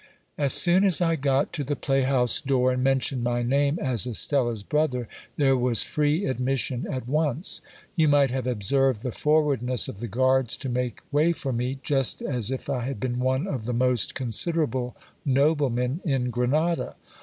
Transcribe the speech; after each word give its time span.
As 0.35 0.53
soon 0.53 0.83
as 0.83 0.99
I 0.99 1.15
got 1.15 1.53
to 1.53 1.63
the 1.63 1.75
playhouse 1.75 2.41
door, 2.41 2.71
and 2.71 2.83
mentioned 2.83 3.23
my 3.23 3.43
name 3.43 3.77
as 3.77 4.07
Estella's 4.07 4.63
brother, 4.63 5.07
there 5.37 5.55
was 5.55 5.83
free 5.83 6.25
admission 6.25 6.87
at 6.91 7.07
once. 7.07 7.61
You 7.95 8.07
might 8.07 8.31
have 8.31 8.47
observed 8.47 9.03
the 9.03 9.11
for 9.11 9.43
wardness 9.43 9.87
of 9.87 9.99
the 9.99 10.07
guards 10.07 10.57
to 10.57 10.69
make 10.69 11.01
way 11.11 11.33
for 11.33 11.53
me, 11.53 11.77
just 11.83 12.23
as 12.23 12.49
if 12.49 12.67
I 12.67 12.85
had 12.85 12.99
been 12.99 13.19
one 13.19 13.45
of 13.45 13.65
the 13.65 13.73
most 13.75 14.15
considerable 14.15 14.95
noblemen 15.23 16.01
in 16.03 16.31
Grenada. 16.31 16.95